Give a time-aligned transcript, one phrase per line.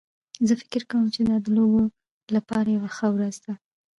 [0.47, 1.83] زه فکر کوم چې دا د لوبو
[2.35, 3.53] لپاره یوه ښه ورځ ده